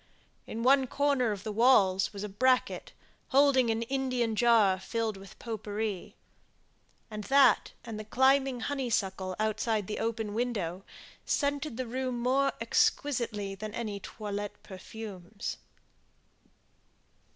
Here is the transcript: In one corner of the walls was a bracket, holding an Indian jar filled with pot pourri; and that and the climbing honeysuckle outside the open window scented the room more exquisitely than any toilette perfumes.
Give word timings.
In 0.47 0.63
one 0.63 0.87
corner 0.87 1.31
of 1.31 1.43
the 1.43 1.51
walls 1.51 2.11
was 2.11 2.23
a 2.23 2.27
bracket, 2.27 2.91
holding 3.27 3.69
an 3.69 3.83
Indian 3.83 4.35
jar 4.35 4.79
filled 4.79 5.15
with 5.15 5.37
pot 5.37 5.61
pourri; 5.61 6.15
and 7.11 7.25
that 7.25 7.73
and 7.85 7.99
the 7.99 8.03
climbing 8.03 8.61
honeysuckle 8.61 9.35
outside 9.37 9.85
the 9.85 9.99
open 9.99 10.33
window 10.33 10.83
scented 11.23 11.77
the 11.77 11.85
room 11.85 12.19
more 12.19 12.51
exquisitely 12.59 13.53
than 13.53 13.75
any 13.75 13.99
toilette 13.99 14.63
perfumes. 14.63 15.57